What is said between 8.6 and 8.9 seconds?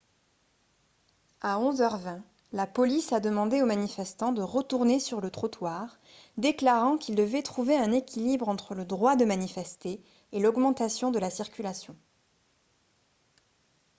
le